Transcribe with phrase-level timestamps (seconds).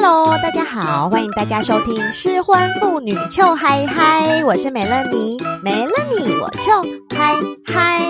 [0.00, 6.70] Hello，大家好，欢迎大家收听失婚妇女秋嗨嗨，我是美乐妮，没了你我秋
[7.16, 7.34] 嗨
[7.66, 8.00] 嗨。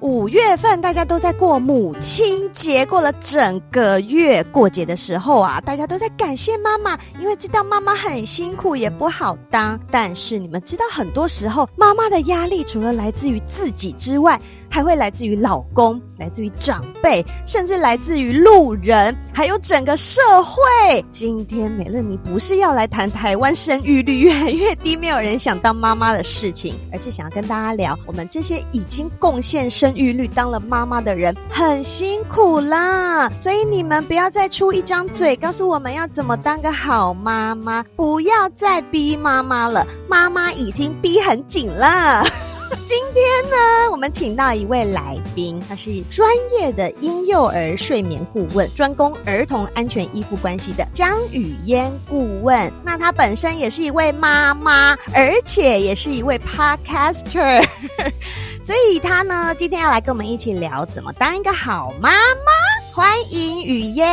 [0.00, 4.44] 五月份大家都在过母亲节，过了整个月。
[4.44, 9.78] 过节的时候啊，大家都在感谢妈妈，因为知道妈妈很辛苦，也不好当。
[9.90, 14.38] 但是你们知道，很多时候妈妈的压力除了来自于自己之外，
[14.70, 21.04] 还会来自于老公，来自于长辈，甚至来自于路人，还有整个社会。
[21.10, 33.28] 今天美乐妮不是要来谈台湾生育率越来越低，没有人想当妈妈的事情，而是想要跟大家聊我们这些已经贡献生育率当了妈妈的人很辛苦啦。
[33.40, 42.24] 所以你们不要再出一张嘴告诉我们要怎么当个好妈妈，不要再逼妈妈了，妈妈已经逼很紧了。
[42.84, 52.72] 今天呢，我们请到一位来宾，他是专业的婴幼儿睡眠顾问，专攻儿童安全依附关系的江雨嫣顾问。
[52.84, 57.64] 那他本身也是一位妈妈，而且也是一位 podcaster，
[58.62, 62.52] 所以他呢，今天要来跟我们一起聊怎么当一个好妈妈。
[62.94, 64.06] 欢迎语嫣，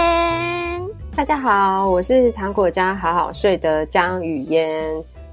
[1.15, 4.83] 大家好，我是糖果家好好睡的江语嫣。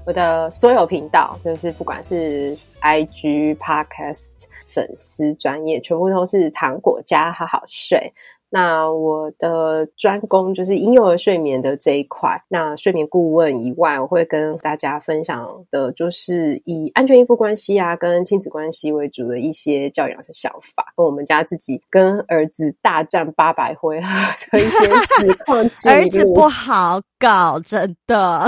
[0.05, 2.55] 我的所有频道，就是不管是
[2.85, 8.13] IG、Podcast、粉丝专业，全部都是糖果加好好睡。
[8.47, 12.41] 那我的专攻就是婴幼儿睡眠的这一块。
[12.47, 24.07] 那睡眠顾问以外，我会跟大家分享的，就是以安全依附关系啊，跟亲子关系为主的一些教养的想法，跟我们家自己跟儿子大战八百回合
[24.51, 24.79] 的一些
[25.17, 25.57] 实况。
[25.91, 28.47] 儿子不好搞，真的。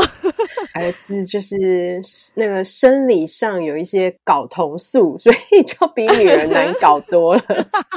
[0.77, 1.99] 孩子就是
[2.35, 7.43] 那个生理上有一些睾酮素，所以就比女人难搞多了。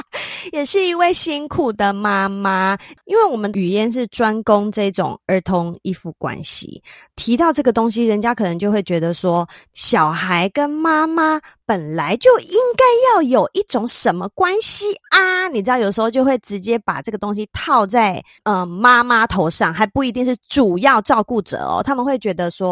[0.51, 6.81] 也是一位辛苦的妈妈，因为我们语嫣是专攻这种儿童依附关系。
[7.15, 12.83] 提到这个东西，人家可能就会觉得说，小孩跟妈妈本来就应该
[13.13, 15.47] 要有一种什么关系啊？
[15.49, 21.83] 你知道，有时候就会直接把这个东西套在呃妈妈头上，还不一定是主要照顾者哦。
[21.85, 22.70] 他们会觉得说。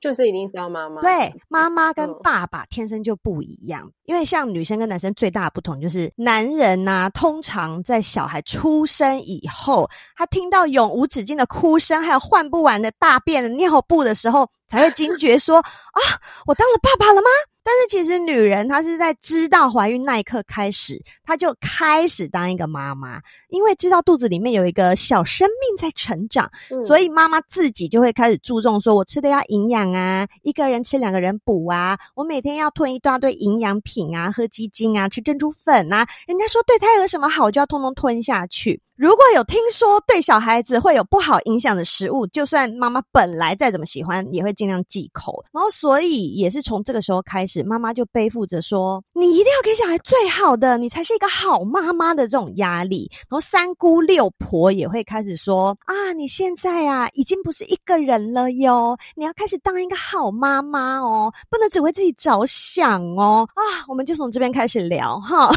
[0.00, 1.02] 就是一定是要妈妈。
[1.02, 9.86] 对，妈妈跟爸爸天生就不一样，嗯、因为像女生跟男生最大的不同就是，男人呐、啊，通常在小孩出生以后，
[10.16, 16.00] 他听到永无止境的哭声，还有换不完的大便的尿布的时候，才会惊觉说：啊，
[16.46, 17.28] 我当了爸爸了吗？
[17.70, 38.82] 但是其实女人她是在知道怀孕那一刻开始，她就开始当一个妈妈，因为知道肚子里面有一个小生命在成长，嗯、所以妈妈自己就会开始注重说，我吃的要营养啊，一个人吃两个人补啊，我每天要吞一大堆营养品啊，喝鸡精啊，吃珍珠粉啊，人家说对胎儿什么好，我就要通通吞下去。
[38.96, 45.42] 如果有听说对小孩子会有不好影响的食物，就算妈妈本来再怎么喜欢，也会尽量忌口。
[45.52, 65.50] 然后，所以也是从这个时候开始，妈妈就背负着说：“你一定要给小孩最好的，你才是一个好妈妈的这种压力。”然后，三姑六婆也会开始说：“啊，你现在啊，已经不是一个人了哟，你要开始当一个好妈妈哦，不能只为自己着想哦。”啊，我们就从这边开始聊哈。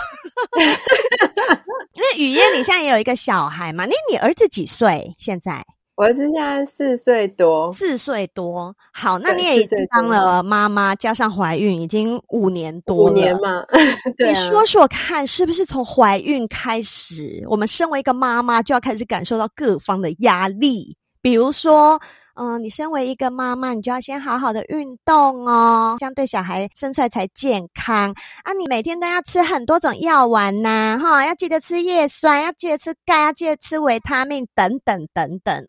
[1.94, 3.86] 因为语嫣，你现在也有一个小孩嘛？
[3.86, 5.16] 你你儿子几岁？
[5.20, 5.64] 现在
[5.96, 8.76] 我儿子现在四岁多，四岁多。
[8.92, 13.12] 好，那你也已经当了妈妈，加上怀孕，已经五年多了。
[13.12, 13.64] 五年嘛，
[14.18, 14.30] 对啊。
[14.30, 20.98] 你说说看，是不是从怀孕开始，我们身为一个妈妈，就要开始感受到各方的压力？
[21.22, 22.00] 比如说。
[22.36, 28.12] 嗯，你身为一个妈妈，你就要先好好的运动哦，这样对小孩生出来才健康
[28.44, 28.54] 啊！
[28.54, 35.66] 你每天都要吃很多种药丸呐，哈，要记得吃叶酸，要记得吃钙，要记得吃维他命，等等等等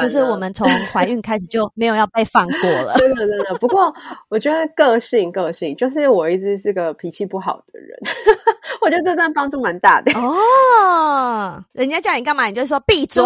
[0.00, 3.54] 就是我们从怀孕开始就没有要被放过了， 真的真的。
[3.56, 3.92] 不过
[4.28, 7.98] 我觉得个性个性，就是我一直是个脾气不好的人，
[8.82, 11.62] 我觉得这段帮助蛮大的哦。
[11.72, 13.22] 人家叫你干嘛，你就说闭嘴。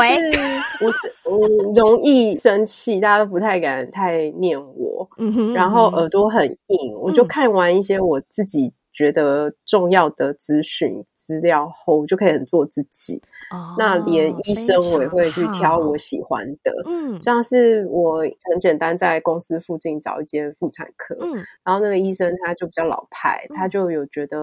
[0.80, 13.22] 我是我容易生气，大家都不太敢太念我，嗯哼，然后耳朵很硬，我就看完一些我自己觉得重要的资讯资料后，就可以很做自己。
[13.54, 18.18] 哦、那连医生我也会去挑我喜欢的，嗯，像是我
[18.50, 24.42] 很简单在公司附近找一间妇产科，嗯，然后那个医生他就比较老派，嗯、他就有觉得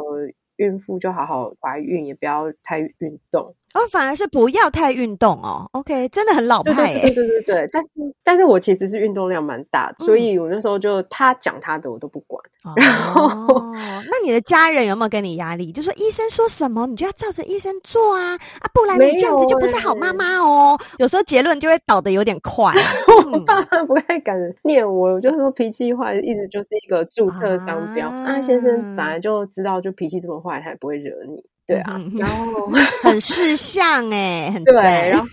[0.58, 3.56] 孕妇就好好怀孕，也不要太运动。
[3.74, 5.68] 哦，反而是不要太运动哦。
[5.72, 7.02] OK，真的很老派耶。
[7.02, 7.90] 对对对对对，但是
[8.24, 15.72] 但是我其实是运动量蛮大的，嗯、所以我那时候就他讲他的我都不管，哦，那你的家人有没有给你压力？
[15.72, 20.78] 就说医生说什么，你就要照着医生做啊啊，不然你这样子就不是好妈妈哦。
[21.00, 22.74] 有，时候结论就会倒的有点快。
[23.32, 28.10] 我爸妈不太敢念我，我就说脾气坏，一直就是一个注册商标。
[28.10, 31.44] 啊，啊，先生本来就知道，就脾气这么坏，他也不会惹你。
[31.68, 32.68] 对啊，然后
[33.04, 34.74] 很识相哎，很对。
[35.10, 35.26] 然后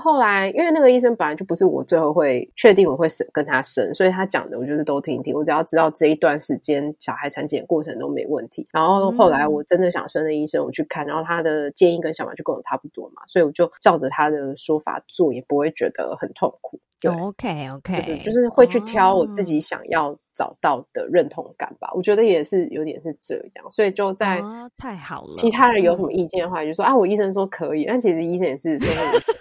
[0.00, 5.34] 后来，因为那个医生本来就不是我最后会确定我会生跟他生，所以他讲的我就是都听听。
[5.34, 8.66] 我只要知道这一段时间小孩产检过程都没问题。
[8.72, 16.80] 然后后来我真的想生的医生我去看，然后他的建议跟想法就跟我差不多嘛，所以我就照着他的说法做，也不会觉得很痛苦。
[16.98, 21.88] 对，OK OK，对，就是会去挑我自己想要找到的认同感吧。
[21.88, 21.98] Oh.
[21.98, 24.42] 我觉得也是有点是这样，所以就在
[24.78, 25.34] 太好了。
[25.36, 28.88] 其他人有什么意见的话，就说啊，我医生说可以，但其实医生也是说。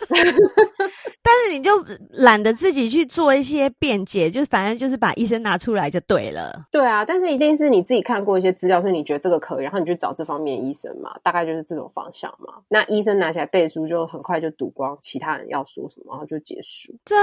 [1.21, 1.71] 但是你就
[2.11, 6.65] 懒得自己去做一些辩解，就是反正就是把医生拿出来就对了。
[6.71, 12.53] 对啊，但是一定是你自己看过一些资料，所以你觉得这个可以，然后你去找这方面医生嘛，大概就是这种方向嘛。
[12.67, 16.93] 那医生拿起来背书，就很快就读光其他人要说什么，然后就结束。
[17.05, 17.17] 真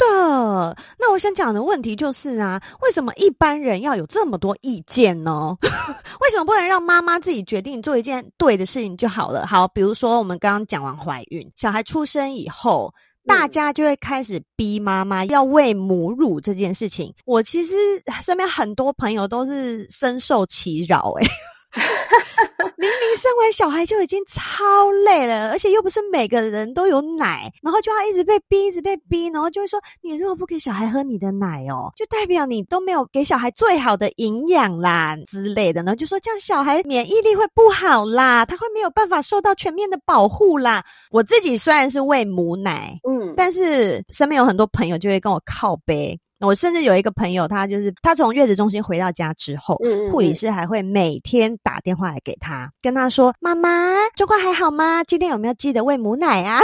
[0.00, 0.76] 的？
[0.98, 5.56] 那我想讲的问题就是啊，为什么一般人要有这么多意见呢？
[6.20, 9.46] 为什么不能让妈妈自己决定做一件对的事情就好了？
[9.46, 12.92] 好，比如说我们刚刚讲完怀孕，小孩出生以后。
[13.26, 17.14] 大家就会开始逼妈妈要喂母乳这件事情。
[17.26, 17.74] 我其实
[18.22, 21.28] 身边很多朋友都是深受其扰，诶
[22.76, 35.94] 明明生完小孩就已经超累了，而且又不是每个人都有奶，然后就要一直被逼，一直被逼，然后就会说：你如果不给小孩喝你的奶哦，就代表你都没有给小孩最好的营养啦之类的呢。
[35.94, 40.84] 就说这样小孩免疫力会不好啦，他会没有办法受到全面的保护啦。
[41.10, 46.18] 我自己虽然是喂母奶，嗯，但是身边有很多朋友就会跟我靠杯。
[46.40, 53.68] 我甚至有一个朋友，他就是他从月子中心回到家之后，嗯，护理师还会每天打电话来给他，跟他说：“妈妈，
[54.16, 55.04] 状况还好吗？
[55.04, 56.60] 今天有没有记得喂母奶啊？”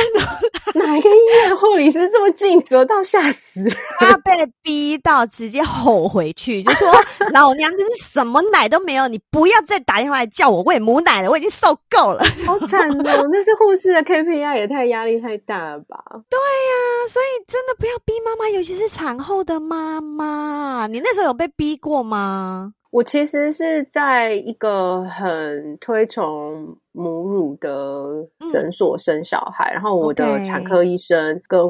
[0.74, 1.14] 哪一个医
[1.44, 3.76] 院护理师这么尽责到吓死人？
[3.98, 4.32] 他被
[4.62, 6.88] 逼到直接吼回去，就说
[7.32, 13.28] ：“老娘真是什么奶都没有，你不要再打电话来叫我喂母奶了，我已经受够了。”好惨哦！
[13.30, 15.96] 那是护士的 KPI 也太压力太大了吧？
[16.28, 19.65] 对呀，所以真的不要逼妈妈，尤其是产后的。
[19.68, 22.72] 妈妈，你那时候有被逼过吗？
[22.90, 31.60] 我其实是在一个很推崇母乳的诊所生小孩，嗯、然后我的产科医生跟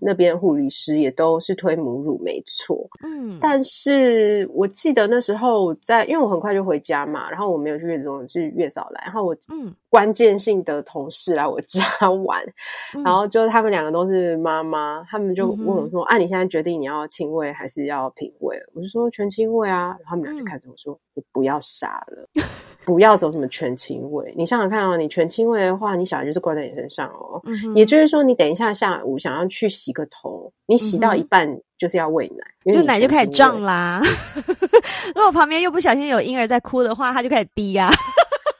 [0.00, 2.88] 那边护理师也都是推母乳，没错。
[3.02, 11.82] 嗯，但是我记得那时候在，因为我很快就回家嘛，然后我没有去月子中心，是月嫂来，然后我嗯，关键性的同事来我家
[12.26, 12.44] 玩，
[12.94, 22.28] 嗯、然后就他们两个都是妈妈，他们就问我说：“嗯、啊，你现在决定你要亲喂还是要品喂？”我就说：“全亲喂啊。”然后他们俩就看着我说：“你不要傻了。
[22.84, 27.40] ”不要走什么全亲喂，你想想看哦，你全亲喂的话，你小孩就是挂在你身上哦。
[27.46, 31.48] 嗯、也就是说，你等一下下午想要去洗个头，你洗到一半
[31.78, 34.02] 就是要喂奶，嗯、就奶就开始胀啦。
[35.16, 37.90] 如果旁边又不小心有婴儿在哭的话，他就开始滴啊。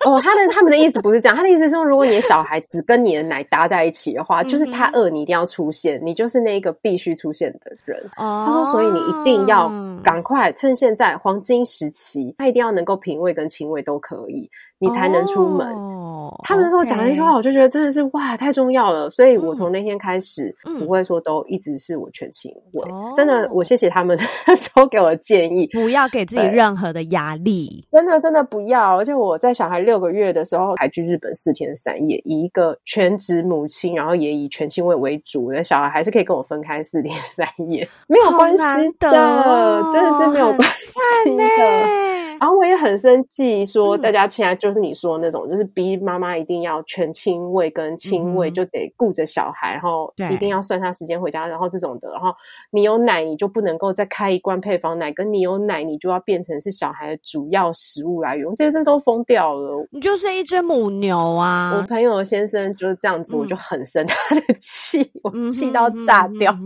[0.07, 8.01] 哦，他的他们的意思不是这样，他的意思是说，如果你的小孩子跟你的奶搭在一起的话，就是他饿，你一定要出现，你就是那个必须出现的人。
[8.17, 9.69] 哦，他说，所以你一定要
[10.05, 14.49] 赶快趁现在黄金时期，他一定要能够品味跟亲喂都可以。
[14.79, 15.67] 你才能出门。
[15.75, 19.09] 哦，他们那时候讲那句话，我就觉得真的是哇，太重要了。
[19.09, 22.85] 所以我从那天开始，不会说都一直是我全亲喂。
[23.15, 27.87] 真的，我谢谢他们那时候给我的建议，不要给自己任何的压力。
[27.93, 28.99] 真的，真的不要。
[28.99, 38.65] 而且我在小孩六个月的时候，还去日本四天三夜，以一个全职母亲，然后也以全亲喂为主，的小孩还是可以跟我分开四天三夜，没有关系
[38.99, 42.06] 的，真的是没有关系的。
[42.41, 52.33] 然后我也很生气，说大家现在就是你说那种，嗯、就是逼妈妈一定要全亲喂跟亲喂，就得顾着小孩，嗯、然后一定要算他时间回家，然后这种的，然后
[52.71, 59.87] 你有奶你就不能够再开一罐配方奶，跟你有奶你就要变成是小孩的主要食物来源，这些真都疯掉了。
[59.91, 61.77] 你就是一只母牛啊！
[61.77, 66.57] 我朋友的先生就是这样子，嗯、我就很生他的气，我气到炸掉。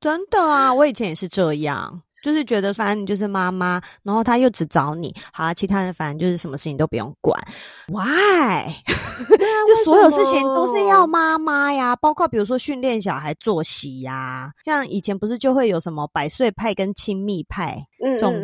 [0.00, 2.02] 真的啊，我以前也是这样。
[2.26, 7.40] 就是觉得反正你就是妈妈，然后他又只找你，好啊，其他人反正就是什么事情都不用管。
[7.86, 8.74] Why？
[8.84, 18.34] 就所有事情都是要妈妈呀，包括比如说训练小孩作息呀，像以前不是就会有什么百岁派跟亲密派这种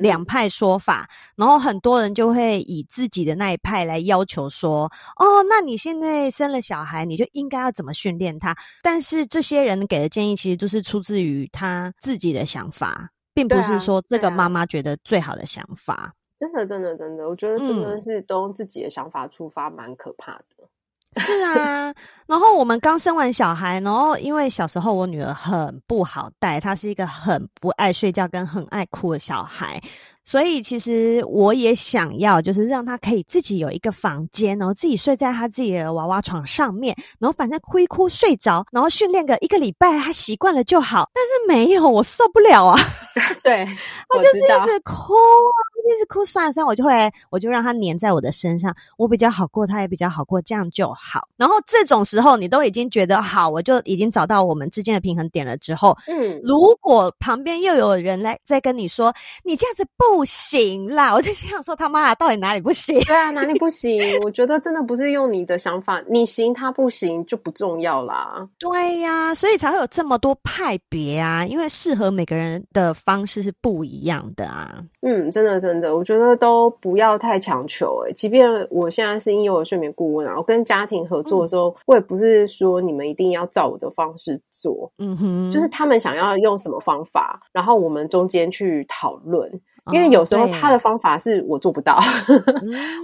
[0.00, 4.84] 两派说法，然后很多人就会以自己的那一派来要求说，
[5.16, 8.56] 哦，那你现在生了小孩，你就应该要怎么训练他？
[8.82, 13.10] 但是这些人给的建议其实都是出自于他自己的想法。
[13.34, 20.68] 并不是说这个妈妈觉得最好的想法，真的，真的，真的，我觉得真的是都用自己的想法出发，蛮可怕的。
[21.16, 21.92] 是啊，
[22.26, 29.80] 然后我们刚生完小孩，然后因为小时候我女儿很不好带，她是一个很不爱睡觉跟很爱哭的小孩。
[30.24, 41.10] 所以其实我也想要，就是让她可以自己有一个房间，然后自己睡在她自己的娃娃床上面，然后反正哭一哭睡着，然后训练个一个礼拜，她习惯了就好。
[41.12, 42.78] 但是没有，我受不了啊！
[43.42, 43.66] 对，
[44.08, 51.28] 我就是一直哭啊，一直哭，算了算了，我就会，我就让他黏在我的身上，我比较好过，他也比较好过，这样就好。
[51.36, 59.12] 然后这种时候，你都已经觉得好，我就已经找到我们之间的平衡点了之后，嗯，如果旁边又有人来在跟你说，
[59.44, 60.24] 你这样子不。
[60.24, 61.12] 行啦！
[61.12, 62.98] 我就心想说，他妈的，到底哪里不行？
[63.00, 64.00] 对啊，哪里不行？
[64.22, 68.48] 我觉得真的不是用你的想法，你行他不行就不重要啦。
[68.58, 74.82] 对呀、啊，所以才会有这么多派别啊，因为适合每个人的方式是不一样的啊。
[75.02, 78.08] 嗯，真的真的，我觉得都不要太强求、欸。
[78.08, 84.90] 诶即便我现在是婴幼儿睡眠顾问啊，我跟家庭合作的时候，嗯、我也不是说你们一定要照我的方式做。
[84.98, 89.50] 嗯哼，就是他们想要用什么方法，然后我们中间去讨论。
[89.90, 91.96] 因为有时候他的方法是我做不到，
[92.28, 92.42] 哦、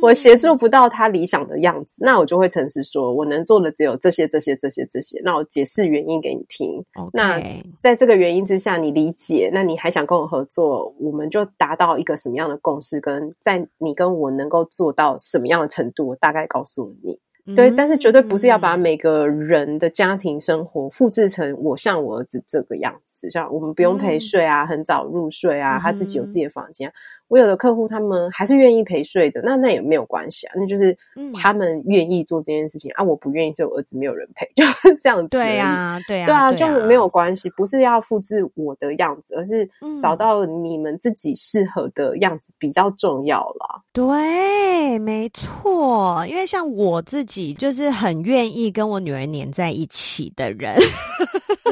[0.00, 5.20] 我协助不到他理想的样子，那我就会诚实说，我能做的只有这些、这些、这些、这些。
[5.25, 6.85] 那我解释原因给你听。
[7.12, 7.42] 那
[7.80, 13.00] 在这个原因之下，你理解，那你还想跟我合作，我们就达到一个什么样的共识？
[13.00, 17.18] 跟在你跟我能够做到什么样的程度，我大概告诉你。
[17.56, 26.92] 对，但是绝对不是要把每个人的家庭生活复制成我像我儿子这个样子，像我们不用陪睡啊，很早入睡啊，他自己有自己的房间。
[27.28, 30.97] 我有的客户他们还是愿意陪睡的，那那也没有关系啊，那就是
[31.35, 33.04] 他们愿意做这件事情、嗯、啊。
[33.04, 35.28] 我不愿意，就我儿子没有人陪， 就是这样子。
[35.28, 39.68] 对呀，对呀，对啊，就没有关系，不是要复制我的样子，而是
[40.00, 43.82] 找到你们自己适合的样子比较重要啦。
[43.92, 50.75] 对，没错，因为像我自己就是很愿意跟我女儿黏在一起的人，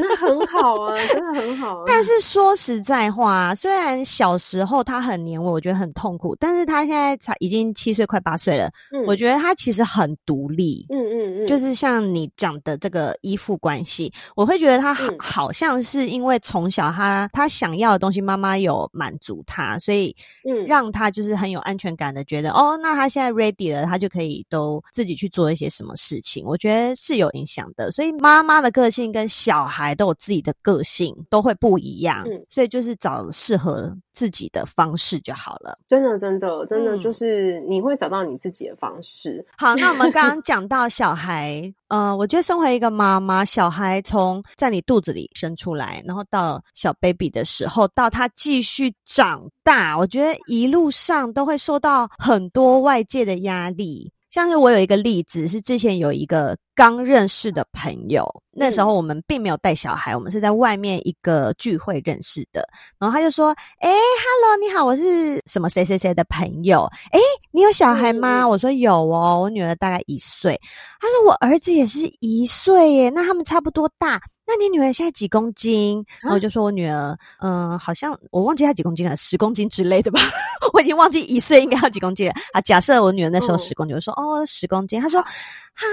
[0.01, 1.85] 那很好啊， 真的很好啊。
[1.89, 5.57] 但是说实在话，虽然小时候他很黏我。
[5.57, 20.15] 我觉得很痛苦，但是他现在才已经七岁快八岁了，嗯，我觉得他其实很独立，嗯嗯嗯，就是像你讲的这个依附关系，我会觉得他好，好像是因为从小他他想要的东西妈妈有满足他，所以
[20.47, 39.35] 嗯，让他就是很有安全感的觉得哦，那他现在 ready 了，他就可以都自己去做一些什么事情，我觉得是有影响的，所以妈妈的个性跟小孩都有自己的个性，都会不一样，嗯，所以就是找适合自己的方式就好了，真的，真的，真的，就是你会找到你自己的方式。
[39.39, 54.11] 嗯、好，那我们刚刚 讲到小孩，呃，我觉得身为一个妈妈，小孩从在你肚子里生出来，然后到小 baby 的时候，到他继续长大，我觉得一路上都会受到很多外界的压力。
[54.37, 62.63] 像是我有一个例子，是之前有一个刚认识的朋友，那时候我们并没有带小孩，我们是在外面一个聚会认识的。
[62.99, 63.49] 然后他就说
[63.81, 66.83] ：“诶，Hello，你好，我是什么谁谁谁的朋友。
[67.13, 67.19] 诶，
[67.51, 70.61] 你有小孩吗？”嗯、我说：“有哦，我女儿大概一岁。”
[71.01, 76.05] 他说：“我儿子也是一岁耶，那他们差不多大。”那你女儿现在几公斤？
[76.21, 80.21] 然后我就说我女儿，嗯、呃，好像我忘记她几公斤了，十公斤之类的吧。
[80.73, 82.61] 我已经忘记一岁应该要几公斤了啊。
[82.61, 85.01] 假设我女儿那时候十公斤，我说哦，十公斤。
[85.01, 85.87] 她说，哈，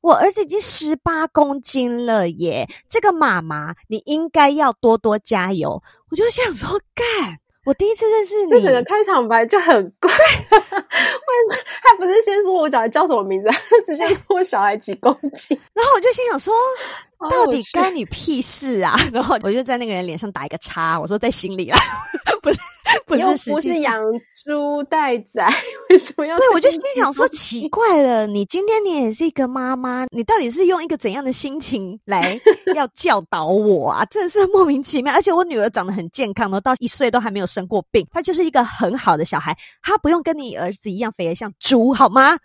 [0.00, 2.66] 我儿子已经十八公斤了耶。
[2.88, 5.82] 这个妈妈，你应该要多多加油。
[6.08, 7.38] 我就想说，干。
[7.64, 10.10] 我第一次认识你，这整个开场白就很怪。
[10.10, 10.16] 为
[10.58, 13.50] 什么他不是先说我小孩叫什么名字，
[13.86, 15.56] 直接说我小孩几公斤？
[15.72, 16.52] 然后我就心想说，
[17.30, 18.96] 到底干你屁事啊？
[19.12, 21.78] 然后我就在那个人脸上打一个叉，我说在心里啊，
[22.42, 22.58] 不是。
[23.06, 24.00] 不是，不是养
[24.44, 25.48] 猪待宰，
[25.90, 26.36] 为什么要？
[26.38, 32.38] 对，我就心想说， 奇怪了，你今天你也是一个妈妈，你到底是用一个怎样的心情来
[32.74, 34.04] 要教导我啊？
[34.10, 35.12] 真的是莫名其妙。
[35.14, 42.36] 而且我女儿长得很健康，然后到一岁都还没有生过病，她就是一个很好的小孩，她不用跟你儿子一样肥得像猪，好吗？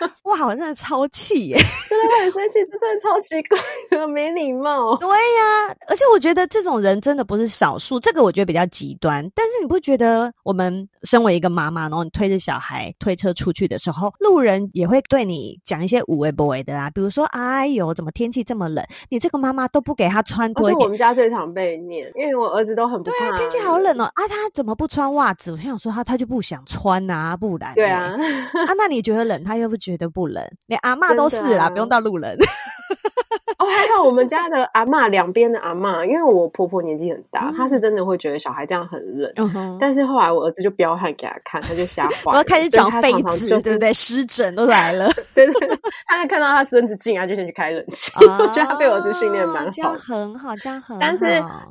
[0.24, 1.56] 哇，我真的超气耶！
[1.88, 3.58] 真的会很生气，真的超奇怪
[3.90, 4.96] 的，没礼貌。
[4.96, 9.22] 对呀、啊，而且我觉得这种人真的不是少数，这个我觉得比较极端。
[9.34, 16.90] 但是你不觉得，我们身为一个妈妈，然后你推着小孩推车出去的时候，路人也会对你讲一些无谓不为的啊？
[16.90, 18.84] 比如说，哎呦，怎么天气这么冷？
[19.08, 20.84] 你这个妈妈都不给他穿多一点。
[20.84, 23.18] 我们家最常被念，因为我儿子都很不怕。
[23.18, 24.04] 对啊，天气好冷哦！
[24.14, 25.52] 啊，他怎么不穿袜子？
[25.52, 27.74] 我想说他，他就不想穿啊，不然。
[27.74, 30.06] 对啊，啊，那你觉得冷，他又不觉得。
[30.16, 32.34] 不冷，连阿嬷都是啦，啊、不用到路人。
[33.58, 39.30] 哦，还有我们家的阿嬷，两边的阿嬷，因为我婆婆年纪很大，她、嗯、是真的会觉得小孩这样很冷。
[39.36, 43.92] 嗯、但是后来我儿子就彪悍给他看，他就吓 坏了，然后开始长痱子，对不对？
[43.92, 45.06] 湿疹都来了。
[45.34, 48.12] 对，对对，他就看到他孙子进来，就先去开冷气。
[48.24, 51.00] 哦、我觉得他被我儿子训练蛮好，这样很好，这样很好。
[51.00, 51.24] 但是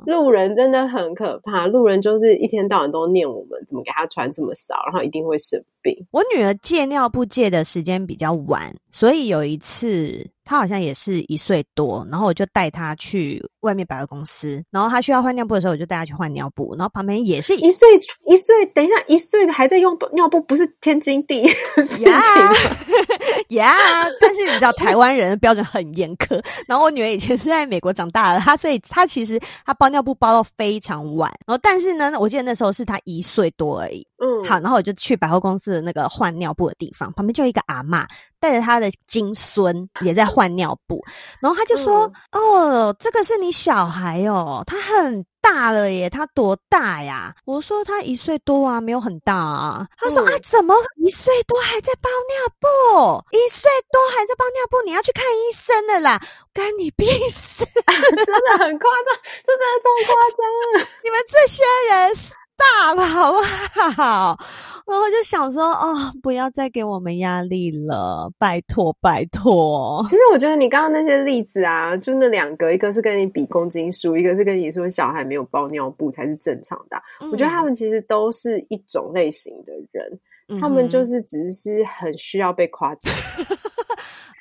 [0.05, 5.63] 路人真的很可怕，路人就是一天到晚都念我们怎么给他穿这么少，然后一定会生
[6.11, 10.25] 我女儿戒尿布戒的时间比较晚，所以有一次。
[10.47, 17.87] 她好像也是一岁多，然后我就带她去外面百货公司，然后他需要换尿布的时候，我就带他去换尿布，然后旁边也是一岁
[18.25, 22.19] 一岁，等一下一岁还在用尿布，不是天经地义的事情吗？
[23.49, 23.75] 呀，
[24.19, 38.05] 但是你知道台湾人的标准很严苛，然后我女儿以前是在美国长大的，她所以她其实她包尿布包到非常晚，然后但是呢，我记得那时候是她一岁多而已，嗯，好，然后我就去百货公司的那个换尿布的地方，旁边就一个阿嬷。
[38.37, 41.03] 带着他的金孙也在换尿布，
[41.41, 53.23] 然后他就说：“嗯、哦，这个是你小孩哦，他很大了耶，他多大呀？”我说：“他一岁多啊，没有很大啊。”他说：“嗯、啊，怎么一岁多还在包尿布？
[53.31, 54.81] 一岁多还在包尿布？
[54.85, 56.19] 你要去看医生了啦，
[56.53, 57.65] 干你屁事！
[58.25, 60.87] 真的很夸张，这真的这么夸张了！
[61.03, 62.13] 你们这些人。”
[62.57, 63.37] 大了好不
[63.95, 64.37] 好？
[64.87, 70.05] 然后就想说，哦，不要再给我们压力了，拜托拜托。
[70.07, 76.97] 其实我觉得你刚刚那些例子啊，就那两个，一个是跟你比公斤数，一个是跟你说小孩没有包尿布才是正常的。
[77.21, 80.19] 嗯、我觉得他们其实都是一种类型的人，
[80.49, 83.13] 嗯、他们就是只是很需要被夸奖。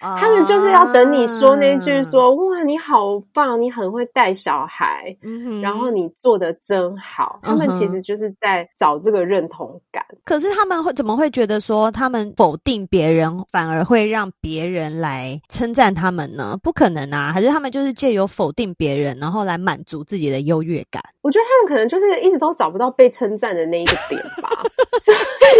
[0.01, 7.39] 他们就是要等你说那句说，说哇，你好棒，你很会带小孩，嗯、然后你做的真好。
[7.43, 10.05] 他们其实就是在找这个认同感。
[10.23, 16.59] 可是他们会怎么会觉得说，他们否定别人，反而会让别人来称赞他们呢？
[16.63, 17.33] 不可能啊！
[17.33, 21.03] 还是他们就是借由否定别人，然后来满足自己的优越感？
[21.23, 24.51] 我觉得他们可能就是一直都找不到被称赞的那一个点吧，
[25.01, 25.17] 所以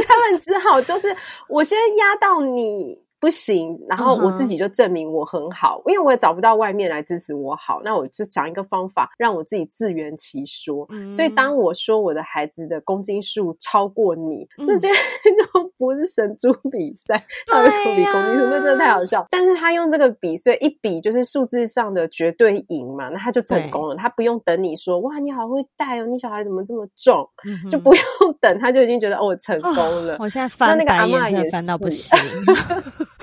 [0.07, 1.17] 他们只好就是
[1.49, 3.03] 我先压到你。
[3.25, 5.91] 不行，然后我自己就证明我很好，uh.
[5.91, 10.87] 因为我也找不到外面来支持我好，那我就想一个方法，让我自己自圆其说。
[10.91, 11.13] Mm hmm.
[11.15, 14.79] 所以当我说我的孩子的公斤数超过你，那、mm hmm.
[14.79, 14.89] 这
[15.43, 18.45] 就不是神猪比赛，他为什么比公斤数？
[18.51, 19.27] 那真的太好笑。
[19.31, 23.97] 但是他用这个比，所以一比就是数字上的绝对赢嘛，那他就成功了。
[23.97, 27.71] 他不用等你说哇，你好会带哦，你小孩怎么这么重，mm hmm.
[27.71, 28.05] 就不用
[28.39, 30.13] 等，他就已经觉得哦，我成功了。
[30.17, 32.19] Oh, 我现在翻那个阿妈也翻到不行。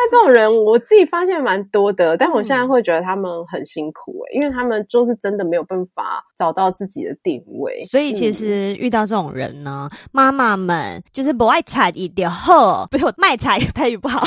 [0.00, 7.84] 那这种人，我自己发现蛮多的，但我现在会觉得他们很辛苦哎、欸，因为他们就是真的没有办法找到自己的定位。
[7.84, 14.24] 所以其实遇到这种人呢，妈妈、嗯、们就是不爱踩一点好，不要卖踩配语不好，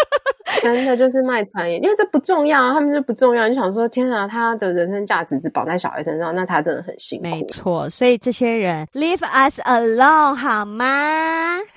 [0.62, 3.46] 真的就是卖踩，因为这不重要啊，他们就不重要。
[3.48, 7.28] 你想说，天啊，他的人生价值只绑在小孩身上，那他真的很辛苦。
[7.28, 11.58] 没错，所以这些人 leave us alone 好吗？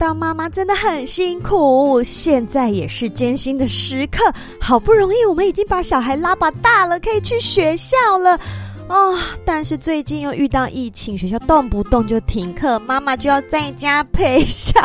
[0.00, 4.24] 当妈妈真的很辛苦，现在也是艰辛的时刻。
[4.58, 8.40] 好不容易我们已经把小孩拉拔大了，可以去学校了，
[8.88, 14.80] 哦，但是最近又遇到疫情，学校动不动就停课，妈妈就要在家陪小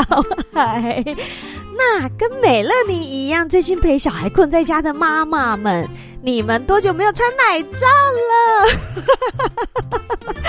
[0.53, 1.01] 孩。
[1.77, 5.87] 那跟美乐妮一样，最近陪小孩困在家的妈妈们，
[6.21, 7.87] 你们多久没有穿奶罩
[8.19, 8.67] 了？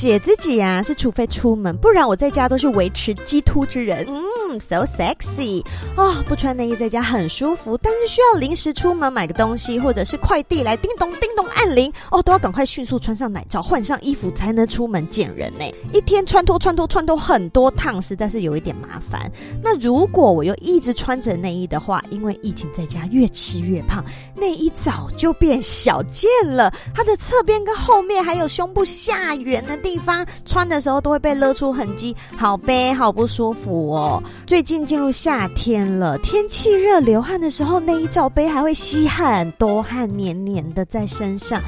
[0.00, 4.06] 姐自己呀、是除非出门，不然我在家都是维持鸡突之人。
[4.08, 5.62] 嗯，so sexy
[5.96, 15.64] 哦，不穿内衣在家很舒服，但是需要临时出门买个东西，或者是快递来叮咚叮咚按铃哦，都要赶快迅速穿上奶罩，换上衣服才能出门见人呢。
[15.92, 19.30] 一天穿脱穿脱穿脱很多趟，实在是有一点麻烦。
[19.62, 24.02] 那如果我又一直穿着内衣的话，因为疫情在家越吃越胖，
[24.34, 34.22] 内衣早就变小件了，它的侧边跟后面还有胸部下缘的地地方穿的时候都会被勒出痕迹，好背，好不舒服哦。
[34.50, 41.62] 最近进入夏天了，天气热，流汗的时候内衣罩杯还会吸汗多汗，黏黏的在身上。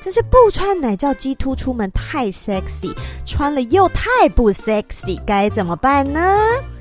[0.00, 2.94] 真是不穿奶罩肌凸出门太 sexy，
[3.26, 6.38] 穿了又太不 sexy，该怎么办呢？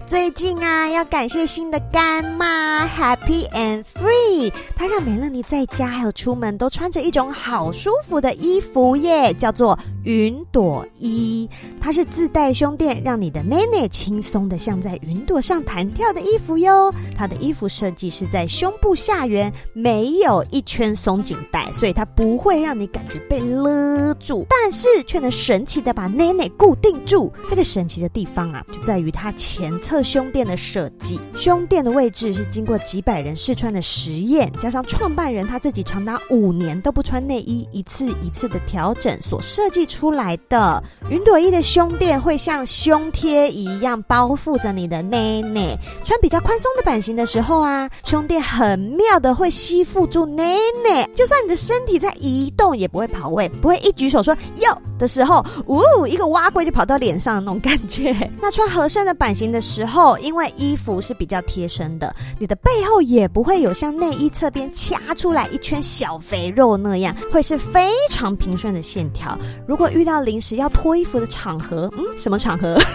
[0.07, 11.49] 最近啊，要感谢新的干妈 Happy and Free，她让美乐妮在家还有出门都穿着一种好舒服的衣服耶，叫做云朵衣。
[11.81, 16.93] 它是自带胸垫，让你的奶奶轻松的像在云朵上弹跳的衣服哟。
[17.17, 27.29] 它的衣服设计是在胸部下缘，没有一圈松紧带，所以它不会让你感觉被勒住，但是却能神奇的把奶奶固定住。
[27.49, 29.96] 这个神奇的地方啊，就在于它前侧。
[30.03, 31.19] 胸垫的设计。
[31.35, 40.83] 胸垫的位置是经过几百人试穿的实验，加上创办人他自己长达五年都不穿内衣，一次一次的调整所设计出来的。
[41.09, 58.15] 云朵衣的胸垫会像胸贴一样包覆着你的内内，穿比较宽松的版型的时候啊，胸垫很妙的会吸附住内内，就算你的身体在移动也不会跑位，不会一举手说哟的时候，呜，一个蛙龟就跑到脸上的那种感觉。
[58.41, 69.35] 那穿合身的版型的时候，因为衣服是比较贴身的，你的背后也不会有像内衣侧边掐出来一圈小肥肉那样，会是非常平顺的线条。
[69.65, 72.77] 如果遇到临时要脱衣服的场合，嗯，什么场合？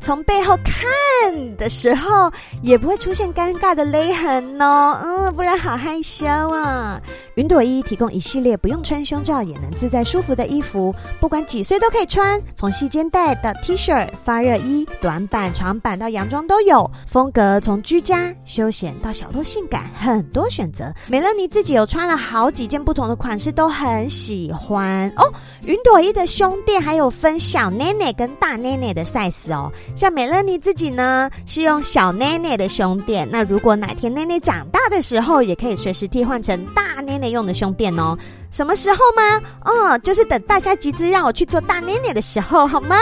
[0.00, 2.30] 从背后看的时候，
[2.62, 7.00] 也不会出现尴尬的勒痕哦，嗯，不然好害羞啊。
[7.36, 20.92] 云朵衣提供一系列不用穿胸罩也能自在舒服的衣服，不管几岁都可以穿，从细肩带到 T 恤、发热衣、短版、长版到洋装都有，风格从居家休闲到小露性感，很多选择。
[21.06, 25.32] 美乐妮自己有穿了好几件不同的款式，都很喜欢哦。
[25.62, 29.72] 云朵衣的胸垫还有分小内内跟大内内的 size 哦。
[29.96, 33.26] 像美乐妮自己呢，是用小内内的胸垫。
[33.30, 38.18] 那如果哪天内内长大的时候，也可以随时替换成大内内用的胸垫哦。
[38.50, 39.40] 什么时候吗？
[39.64, 42.96] 哦，就是等大家集资让我去做大内内的时候，好吗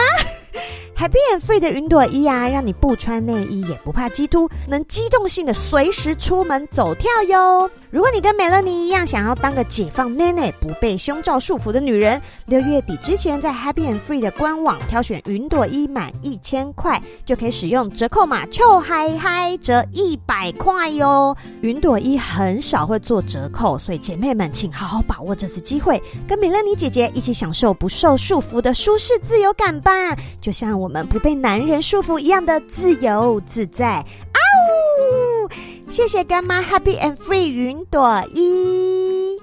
[0.95, 7.69] ？Happy and Free 的云朵衣啊，让你不穿内衣也不怕激突，能机动性的随时出门走跳哟。
[7.93, 21.37] 如果你跟美乐妮一样，想要当个解放内内、不被胸罩束缚的女人，六月底之前在 Happy and Free 的官网挑选云朵衣满一千块，就可以使用折扣码“臭嗨嗨”折一百块哟。
[21.61, 33.85] 云朵衣很少会做折扣，所以姐妹们请好好把握这次机会，跟美乐妮姐姐一起享受不受束缚的舒适自由感吧，就像我们不被男人束缚一样的自由自在。
[33.85, 35.49] 啊呜！
[35.89, 39.37] 谢谢干妈 Happy and Free 云朵一。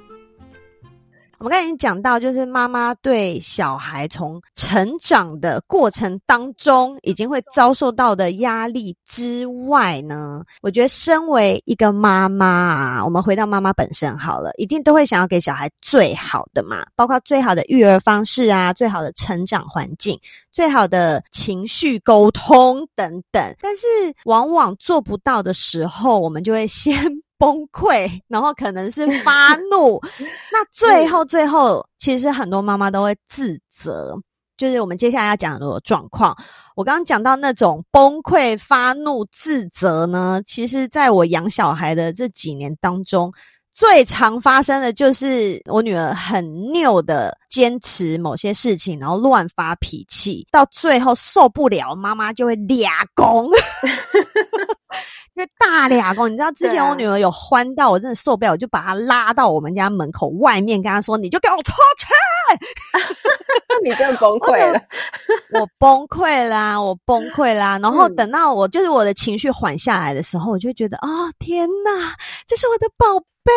[1.40, 20.20] 我们刚才已经讲到，就是妈妈对小孩从成长的过程当中，已经会遭受到的压力之外呢，我觉得身为一个妈妈啊，我们回到妈妈本身好了，一定都会想要给小孩最好的嘛，包括最好的育儿方式啊，最好的成长环境，
[20.52, 23.42] 最好的情绪沟通等等。
[23.62, 23.86] 但是
[24.26, 27.22] 往往做不到的时候，我们就会先。
[27.40, 29.98] 崩溃，然后可能是发怒，
[30.52, 34.14] 那最后最后，其实很多妈妈都会自责，
[34.58, 36.36] 就是我们接下来要讲的状况。
[36.76, 43.32] 我刚刚讲到那种崩溃、发怒、自责呢，其实在我养小孩的这几年当中，
[43.72, 53.48] 最常发生的就是我女儿很拗的坚持某些事情，然后乱发脾气，到最后受不了，妈妈就会俩攻。
[55.34, 62.06] 因为大俩公，你知道之前我女儿有欢到，我真的受不了，我就把她拉到我们家门口外面，跟她说：“你就给我出去！
[63.82, 64.80] ”你真的崩溃了，
[65.52, 67.78] 我崩溃啦，我崩溃啦。
[67.78, 72.14] 然后等到我就是我的情绪缓下来的时候，我就觉得啊、哦，天哪，
[72.46, 73.06] 这是我的宝
[73.42, 73.52] 贝，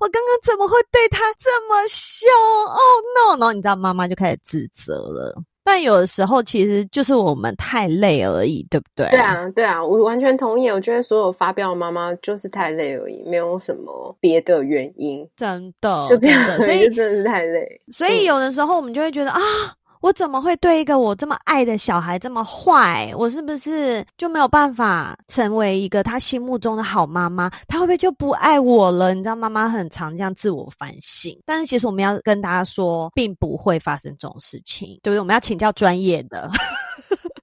[0.00, 2.28] 我刚刚怎么会对她这么凶？
[2.66, 2.78] 哦
[3.14, 3.38] ，no！
[3.38, 5.42] 然后你知道妈妈就开始自责了。
[5.70, 9.06] 但有的时候其实就是我们太累而已，对不对？
[9.10, 10.66] 对啊，对啊，我完全同意。
[10.70, 15.28] 我觉得所有发飙的妈妈就是太累而已，没有什么别的原因。
[15.36, 17.80] 真的，就这样，所以 真的是太累。
[17.92, 19.74] 所以有的时候我们就会觉得、嗯、啊。
[20.00, 23.12] 我怎么会对一个我这么爱的小孩这么坏？
[23.16, 27.50] 我是不是就没有办法成为一个他心目中的好妈妈？
[27.66, 29.14] 他会不会就不爱我了？
[29.14, 31.36] 你知道，妈妈很常这样自我反省。
[31.44, 35.20] 但是其实我们要跟大家说，并不会发生这种事情，对不对？
[35.20, 36.50] 我们要请教专业的。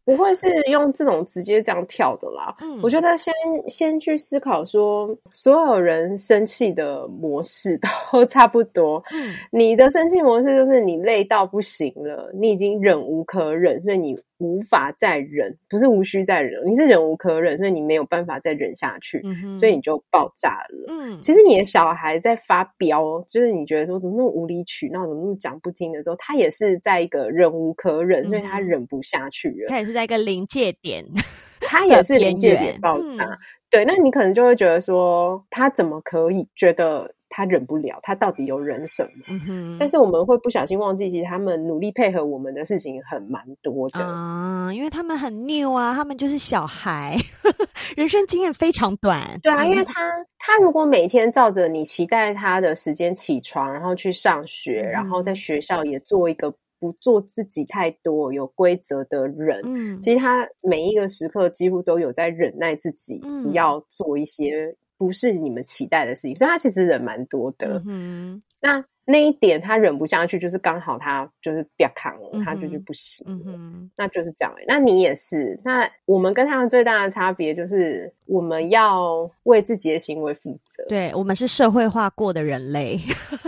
[0.05, 2.55] 不会是用这种直接这样跳的啦。
[2.61, 3.33] 嗯，我觉得先
[3.67, 7.77] 先去思考说，所有人生气的模式
[8.11, 9.03] 都 差不多。
[9.11, 14.17] 嗯，你的生气模式就是你累到不行了，你已经忍无可忍，所以你。
[14.37, 20.85] 无法再忍，不是无需再忍，你是忍无可忍，所以你没有办法再忍下去，嗯、所以你就爆炸了。
[20.89, 29.67] 嗯，其实你的小孩在发飙，就是你觉得说怎么那么无理取闹，怎么那么讲不听的时候，他也是在一个忍无可忍，嗯、所以他忍不下去了。
[29.69, 31.05] 他也是在一个临界点，
[31.61, 33.23] 他也是临界点爆炸。
[33.23, 33.37] 嗯、
[33.69, 37.13] 对，那你可能就会觉得说，他怎么可以觉得？
[37.35, 39.25] 他忍不了，他到底有忍什么？
[39.27, 39.75] 嗯。
[39.77, 47.17] 但是我们会不小心忘记，其实他们努力配合我们的事情很蛮多的啊，因为他们很拗啊，他们就是小孩，
[47.97, 49.37] 人生经验非常短。
[49.43, 56.53] 对啊，因为他他如果每天照着你期待他的时间起床，然后去上学，嗯、然后在学校也做一个。
[56.77, 67.81] 不做自己太多有规则的人，嗯，其实他每一个时刻几乎都有在忍耐自己，不要做一些不是你们期待的事情，嗯、所以他其实忍蛮多的。
[67.85, 68.83] 嗯，那。
[69.07, 74.65] 那一点他忍不下去，就是刚好他就是不要扛了，嗯、他就是不行，嗯，那就是这样、欸。
[74.67, 80.83] 那你也是，那我们跟他们最大的差别就是，我们要为自己的行为负责。
[80.89, 82.99] 对，我们是社会化过的人类，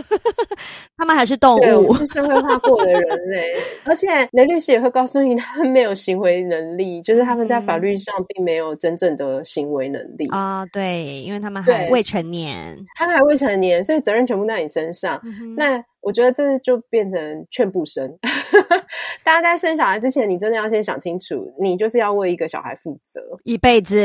[0.96, 3.54] 他们还是动物，我是社会化过的人 类。
[3.84, 10.68] 而且雷律师也会告诉你，他们没有行为能力，就是他们在法律上并没有真正的行为能力啊、嗯哦。
[10.72, 15.20] 对，因为他们还未成年，他们还未成年，所以责任全部在你身上。
[15.24, 18.18] 嗯那我觉得这就变成劝不生。
[19.24, 23.98] 大家在生小孩之前，你真的要先想清楚，你就是要为一个小孩负责一辈子。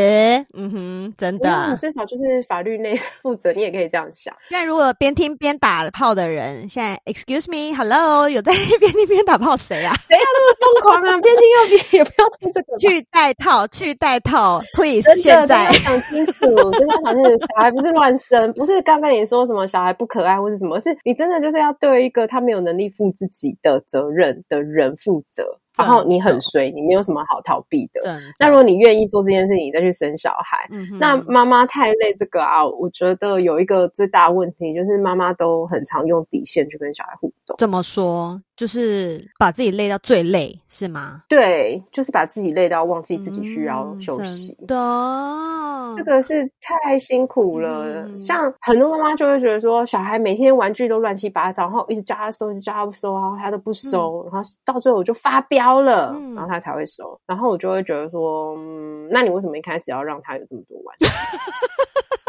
[0.54, 4.36] 嗯哼，真的，你至少就是法律内 负责，你也可以这样想。
[4.50, 9.94] 现在如果边听边打炮的人，现在 Excuse me，Hello，有在 边听边打炮谁啊？
[10.06, 11.22] 谁要那么疯狂啊？
[11.22, 25.60] 边听又边也不要听这个，去戴套，去戴套，Please，现在想清楚，真的要想清楚，小孩不是乱生，不是刚刚你说什么小孩不可爱或是什么，是你真的就是要对一个他没有能力负自己的责任的人负责。
[25.78, 28.02] 然后你很衰，你没有什么好逃避的。
[28.02, 28.12] 对。
[28.40, 30.68] 那如果你愿意做这件事情，你再去生小孩，
[31.00, 37.56] 那妈妈太累这个啊，我觉得有一个最大问题就是妈妈都很常用底线去跟小孩互动。
[37.58, 38.40] 怎么说？
[38.56, 41.24] 就是把自己累到最累，是吗？
[41.28, 44.56] 对，就是把自己累到忘记自己需要休息。
[44.68, 48.04] 的、嗯，这个是太辛苦了。
[48.06, 57.20] 嗯、像很多妈妈就会觉得说，小孩每天玩具都乱七八糟，然后一直叫他收，一直叫他收，然后他都不收，嗯、然后到最后我就发飙了，嗯、然后他才会收。
[57.26, 61.06] 然后我就会觉得说，嗯，那你为什么一开始要让他有这么多玩具？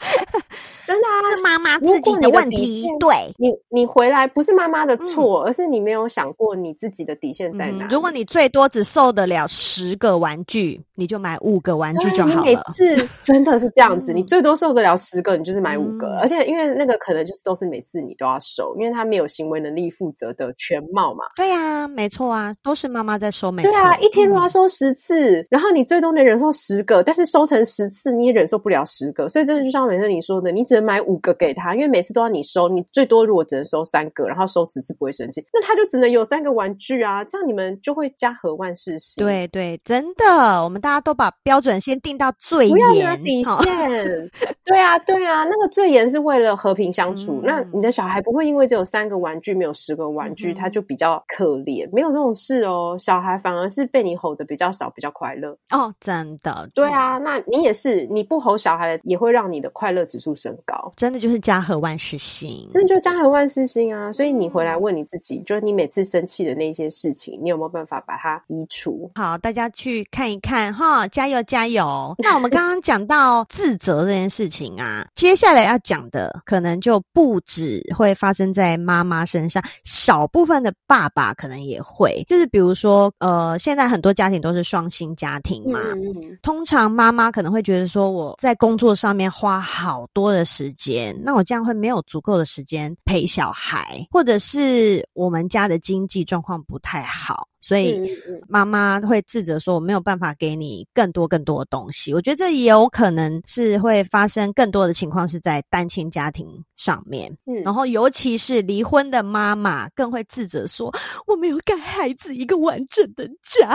[0.86, 2.88] 真的啊，是妈妈自己的问题。
[2.98, 7.86] 对，你你回来不是妈妈的错，嗯、而是你没有想过你自己的底线在哪。
[7.86, 12.42] 嗯、如果你最多只受得了十个玩具，你就买五个玩具就好了。
[12.42, 16.08] 每次真的是这样子，嗯、你最多受得了十个，你就是买五个。
[16.08, 21.24] 嗯、而且因为那个可能就是都是每次你都要收，因为他没有行为能力负责的全貌嘛。
[21.36, 23.52] 对呀、啊，没错啊，都是妈妈在收。
[23.52, 39.24] 没错，对啊，一天如果要收十次，嗯、然后你最多能忍受十个，但是收成十次你也忍受不了十个，所以真的就像美乐你说的，你只能买五个给他，因为每次都要你收，你最多如果只能收三个，然后收十次不会生气，那他就只能有三个玩具啊，这样你们就会家和万事兴。
[39.24, 44.30] 对对，真的，我们大家都把标准先定到最严，不要拿底线。
[44.64, 47.40] 对啊，对啊，那个最严是为了和平相处。
[47.40, 52.94] 嗯、那你的小孩不会因为只有三个玩具，没有十个玩具，嗯、他就比较可怜，没有这种事哦。
[52.96, 56.68] 小孩反而是被你吼的比较少，比较快乐哦，真的。
[56.72, 60.92] 对啊，那你也是，你不吼小孩，也会让你的快乐指数升高。
[60.94, 64.12] 真的就是家和万事兴，真的就家和万事兴啊！
[64.12, 69.10] 所以你回来问你自己，嗯、就是你每次生气的那些事情，你有没有办法把它移除？
[69.14, 72.14] 好，大家去看一看哈，加油加油！
[72.18, 91.16] 那我们刚刚 讲到自责这件事情啊，接下来要讲的可能就不止会发生在妈妈身上，少部分的爸爸可能也会，就是比如说呃，现在很多家庭都是双薪家庭嘛，嗯、通常妈妈可能会觉得说我在工作上面花好多的时间。
[91.22, 97.46] 那我这样会没有足够的时间陪小孩，或者是我们家的经济状况不太好。
[97.70, 107.30] 所以妈妈会自责说：“我没有办法给你更多更多的东西。”我觉得这也有可能是会发生更多的情况，是在单亲家庭上面。
[107.46, 110.92] 嗯，然后尤其是离婚的妈妈更会自责说
[111.28, 113.68] ：“我没有给孩子一个完整的家。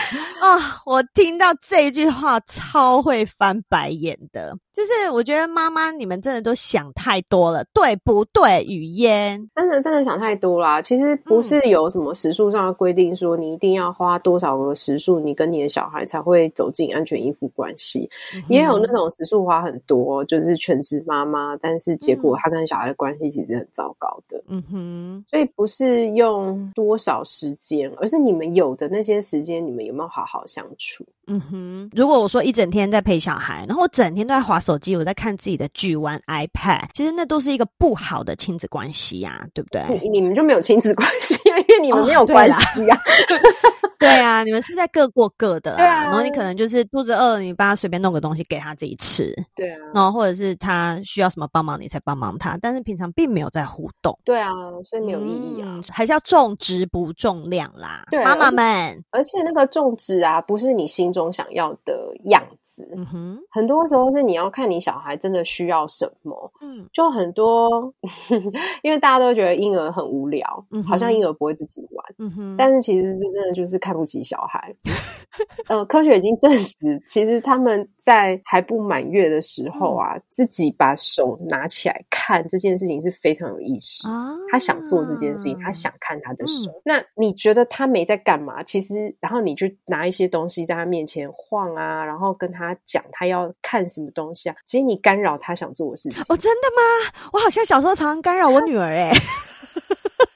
[0.44, 4.54] 啊，我听到这一句话超会翻白眼的。
[4.78, 8.62] 就是我觉得妈妈你们真的都想太多了，对不对？
[8.62, 10.80] 语嫣真的真的想太多啦。
[10.80, 18.08] 其实不是有什么时数上的规定说你一定要花多少个时数，你跟你的小孩才会走进安全依附关系。
[18.36, 24.40] 嗯、也有那种时数花很多，就是全职妈妈，但是结果他跟小孩的关系其实很糟糕的。
[24.46, 31.04] 嗯哼，所以不是用多少时间，而是你们有的那些时间，你们有没有好好相处？
[31.28, 39.82] 嗯哼，如果我说一整天在陪小孩，然后我整天都在划手机，我在看自己的剧、玩 iPad，其实那都是一个不好的亲子关系呀、啊，对不对？
[40.02, 43.02] 你，你们就没有亲子关系啊，因为你们没有关系呀、啊。
[43.98, 46.04] 对啊，你们是在各过各的，对啊。
[46.04, 49.76] 然后你可能就是肚子饿了，你帮他随便弄个东西给他自己吃，对啊。
[49.92, 54.50] 然后或者是他需要什么帮忙，你才帮忙他，但是平常并没有在互动，对啊，
[54.84, 55.66] 所以没有意义啊。
[55.68, 58.96] 嗯、还是要重质不重量啦，对，妈妈们。
[59.10, 61.17] 而且那个重质啊，不是你心中。
[61.18, 62.88] 中想要的样子。
[62.96, 66.52] 嗯哼，很多时候是你要看你小孩真的需要什么。
[66.60, 67.92] 嗯，就很多，
[68.82, 72.14] 因为大家都觉得婴儿很无聊，嗯，好像婴儿不会自己玩。
[72.18, 74.72] 嗯哼，但是其实是真的就是看不起小孩。
[75.68, 84.08] 呃，科学已经证实，其实他们在还不满月的时候啊，嗯、自己把手拿起来看这件事情是非常有意识。
[84.08, 86.70] 啊、他想做这件事情，他想看他的手。
[86.70, 88.62] 嗯、那你觉得他没在干嘛？
[88.62, 96.20] 其实，然后你去拿一些东西在他面前晃啊，然后跟他讲他要看什么东西啊，其实你干扰他想做的事情。
[96.28, 97.28] 哦，真的吗？
[97.32, 99.12] 我好像小时候常常干扰我女儿哎。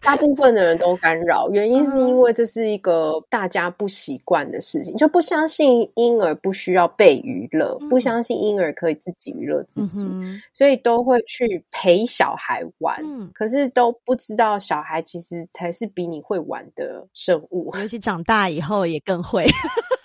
[0.05, 10.11] 大部分的人都干扰，原因是因为这是一个大家不习惯的事情，就不相信婴儿不需要被娱乐，不相信婴儿可以自己娱乐自己，
[10.53, 13.01] 所以都会去陪小孩玩。
[13.33, 19.47] 可是都不知道小孩其实才是比你会玩的生物，尤其长大以后也更会，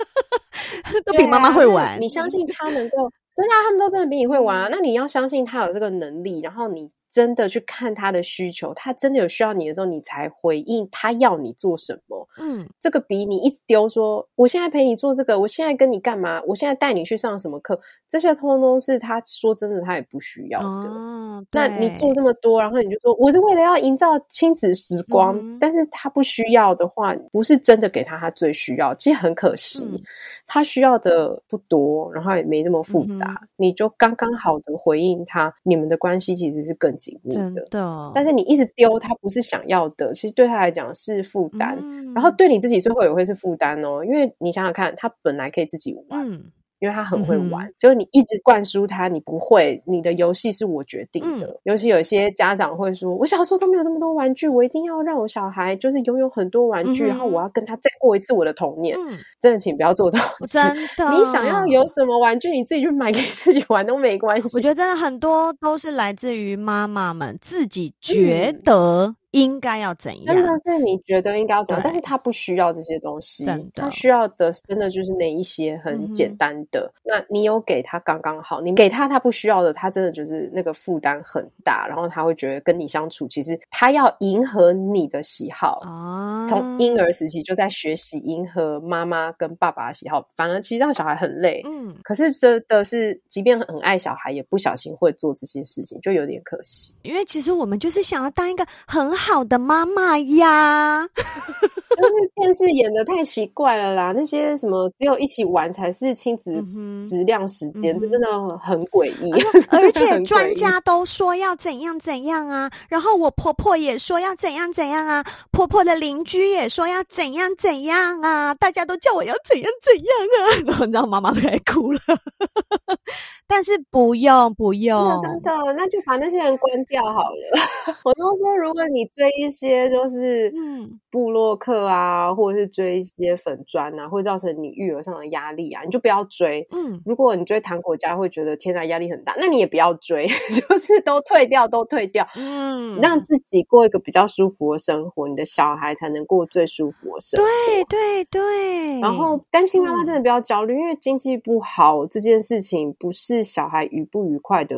[1.05, 1.99] 都比妈妈会玩。
[2.01, 4.69] 你相信他能够，真的，他们都真的比你会玩啊！
[4.71, 6.91] 那你要相信他有这个能力，然后你。
[7.09, 12.27] 真的去看他的需求，他真的有需要你的时候，你才回应他要你做什么。
[12.37, 20.89] 嗯，这个比你一直丢说，我现在陪你做这个，我现在跟你干嘛，我现在带你去上什么课，这些通通是他说真的，他也不需要的。
[20.89, 29.99] 哦，那你做这么多，然后你就说我是为了要营造亲子时光，嗯，但是他不需要的话，不是真的给他他最需要，其实很可惜，嗯，
[30.45, 37.61] 他需要的不多，然后也没那么复杂，嗯，你就刚刚好的回应他，你们的关系其实是更紧密的。
[37.69, 42.27] 的，但是你一直丢他不是想要的，其实对他来讲是负担，嗯，然后。
[42.37, 46.39] 对你自己最后也会是负担哦，因为你想想看，他本来可以自己玩。
[46.79, 51.47] 嗯因为他很会玩，嗯、就是你一直灌输他，你不会，你的游戏是我决定的。
[51.47, 58.95] 嗯、尤其有些家长会说：“我小时候都没有这么多玩具，我一定要让我小孩就是拥有很多玩具，嗯、然后我要跟他再过一次我的童年。
[58.95, 60.59] 嗯”真的，请不要做这种事。
[60.59, 64.49] 真的，你想要有什么玩具，你自己去买给自己玩都没关系。
[64.53, 73.45] 我觉得真的很多都是来自于妈妈们自己觉得应该要怎样，真的是你觉得应该要怎样，但是他不需要这些东西，
[73.75, 76.91] 他需要的真的就是那一些很简单的。
[77.03, 91.61] 嗯、那你有给他刚刚好，你给他他不需要的，他真的就是那个负担很大，然后他会觉得跟你相处，其实他要迎合你的喜好啊，从婴儿时期就在学习迎合妈妈跟爸爸的喜好，反而其实让小孩很累。
[91.65, 96.95] 嗯，可是真的是，即便很爱小孩，也不小心会做这些事情，就有点可惜。
[97.03, 99.26] 因为其实我们就是想要当一个很好。
[99.27, 104.13] 好的妈妈呀， 但是电视演的太奇怪了啦！
[104.15, 106.63] 那些什么只有一起玩才是亲子
[107.03, 108.27] 质量时间，嗯、这 真的
[108.59, 109.31] 很诡异。
[109.69, 120.07] 而且专家都说要怎样怎样啊，然后我婆婆也说要怎样怎样啊，婆婆的邻居也说要怎样怎样啊，大家都叫我要怎样怎样
[120.39, 121.99] 啊，然后你知道妈妈都快哭了。
[123.49, 127.95] 但是不用不用，真的，那就把那些人关掉好了。
[128.03, 136.67] 我都说，如果你追一些就是嗯部落客啊，或者是追一些粉砖啊，会造成你育儿上的压力啊，你就不要追。
[136.71, 140.27] 嗯，如果你追糖果家会觉得天哪压力很大，那你也不要追，
[140.67, 142.27] 就是都退掉，都退掉。
[142.35, 147.45] 嗯，让自己过一个比较舒服的生活，你的小孩才能过最舒服的生活。
[147.45, 148.99] 对对对。
[148.99, 154.75] 然后单亲妈妈真的不要焦虑，嗯、因为经济不好这件事情不是小孩愉不愉快的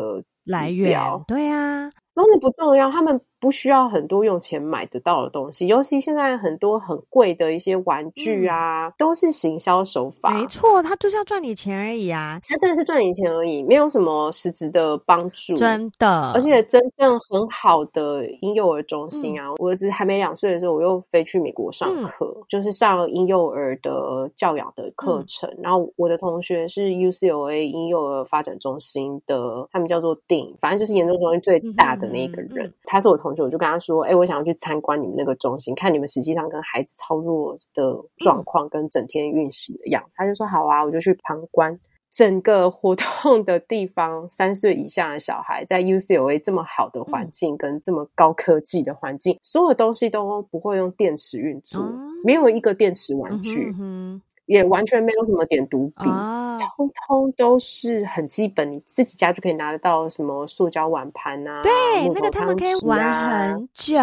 [0.52, 1.00] 来源。
[1.28, 3.20] 对啊，真的不重要，他们。
[3.40, 10.32] 不需要很多用钱买得到的东西，尤其现在很多很贵的一些玩具啊，嗯、都是行销手法。
[10.32, 12.40] 没错，他就是要赚你钱而已啊！
[12.48, 15.56] 他真的是赚你钱而已，没有什么实质的帮助。
[15.56, 25.50] 真的，而且真正很好的婴幼儿中心啊，嗯、我儿子还没两岁的时候，我又飞去美国上课，嗯、就是上婴幼儿的教养的课程。
[25.52, 33.29] 嗯、然后我的同学是 UCLA 婴幼儿发展中心的，他们叫做 Dean，反正就是研究中心最大的那一个人，他是我同。
[33.30, 40.12] 我就跟他说：“哎、欸，我想要去参观你们那个中心，看你们实际上跟孩子操作的状况跟整天运行的样子。
[40.12, 44.28] 嗯”他就说：“好啊，我就去旁观整个活动的地方。
[44.28, 53.66] 三岁以下的小孩在 UCLA 这么好的环境跟这么高科技的环境，嗯、所有东西都不会用电池运作，嗯、没有一个电池玩具。
[53.70, 60.10] 嗯哼哼”也完全没有什么点读笔，啊、通通都是很基本，你自己家就可以拿得到。
[60.10, 63.96] 什么塑胶碗盘啊，对，啊、那个他们可以玩很久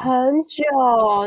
[0.00, 0.62] 很久。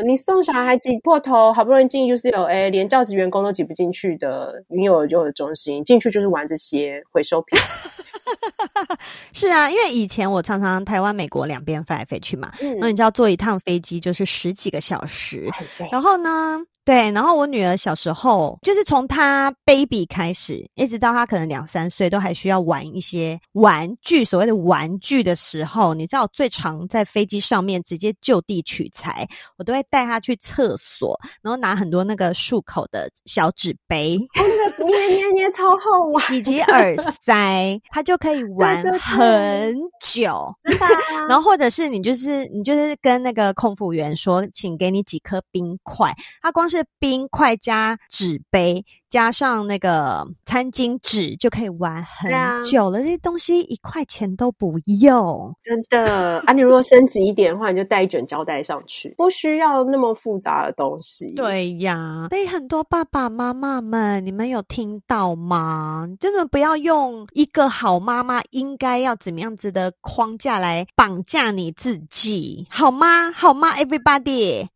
[0.06, 7.58] 你送小孩挤破头，好不容易进 UCLA，连教职员工都挤不进去的婴幼儿幼儿中心，进去就是玩这些回收品。
[9.34, 15.50] 是啊，因为以前我常常台湾、美国两边飞来飞去嘛，嗯、那你知道坐一趟飞机就是十几个小时，
[15.92, 16.58] 然后呢？
[16.84, 24.22] 对，然后我女儿小时候，就是从她 baby 开始，一直到她可能两三岁，都还需要玩一些玩具。
[24.22, 29.26] 所谓的玩具的时候，你知道我最常在飞机上面直接就地取材，
[29.56, 40.54] 我都会带她去厕所，然后拿很多那个漱口的小纸杯，那个捏捏捏超好玩，以及 耳塞，她就可以 玩很久。
[40.64, 46.12] 对对对然后或者是你就是你就是跟那个空服员说，请给你几颗冰块，
[46.42, 48.82] 她光是冰块加纸杯。
[49.10, 52.32] 加上那个餐巾纸就可以玩很
[52.64, 56.52] 久了，啊、这些东西一块钱都不用，真的啊！
[56.52, 61.32] 你如果升级一点的话，你就带一卷胶带上去，不需要那么复杂的东西。
[61.36, 66.08] 对呀，所以很多爸爸妈妈们，你们有听到吗？
[66.18, 73.30] 真的不要用一个好妈妈应该要怎么样子的框架来绑架你自己，好吗？
[73.30, 74.66] 好吗？Everybody。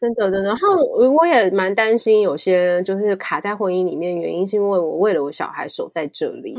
[0.00, 0.76] 真的，真的，然后
[1.16, 6.54] 我也蛮担心，有些就是卡在婚姻里面，原因是因为我为了我小孩守在这里。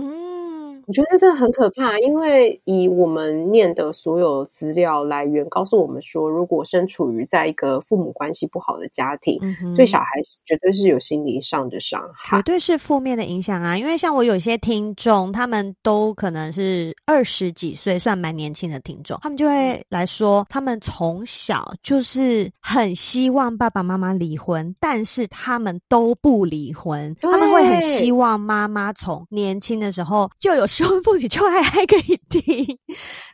[0.89, 10.05] 我觉得这很可怕，因为以我们念的所有资料来源告诉我们说，如果身处于在一个父母关系不好的家庭，嗯、对小孩
[10.43, 13.77] 绝对是有心理上的伤害，绝对是负面的影响啊！
[13.77, 30.65] 因为像我有些听众，他们都可能是二十几岁，算蛮年轻的听众，他们就会来说，他们从小就是很希望爸爸妈妈离婚，但是他们都不离婚，他们会很希望妈妈从年轻的时候就有。
[30.79, 32.65] 失婚妇女就爱还可以听，